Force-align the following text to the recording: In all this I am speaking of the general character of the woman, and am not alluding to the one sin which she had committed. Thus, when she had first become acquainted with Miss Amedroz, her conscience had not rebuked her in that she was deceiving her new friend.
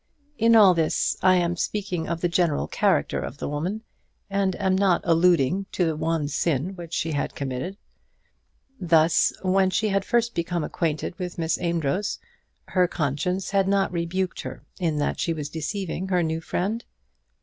In 0.39 0.55
all 0.55 0.73
this 0.73 1.15
I 1.21 1.35
am 1.35 1.55
speaking 1.55 2.07
of 2.07 2.21
the 2.21 2.27
general 2.27 2.65
character 2.67 3.19
of 3.19 3.37
the 3.37 3.47
woman, 3.47 3.83
and 4.31 4.55
am 4.55 4.75
not 4.75 5.01
alluding 5.03 5.67
to 5.73 5.85
the 5.85 5.95
one 5.95 6.27
sin 6.27 6.75
which 6.75 6.91
she 6.95 7.11
had 7.11 7.35
committed. 7.35 7.77
Thus, 8.79 9.31
when 9.43 9.69
she 9.69 9.89
had 9.89 10.03
first 10.03 10.33
become 10.33 10.63
acquainted 10.63 11.13
with 11.19 11.37
Miss 11.37 11.59
Amedroz, 11.59 12.17
her 12.69 12.87
conscience 12.87 13.51
had 13.51 13.67
not 13.67 13.91
rebuked 13.91 14.41
her 14.41 14.63
in 14.79 14.97
that 14.97 15.19
she 15.19 15.33
was 15.33 15.49
deceiving 15.49 16.07
her 16.07 16.23
new 16.23 16.41
friend. 16.41 16.83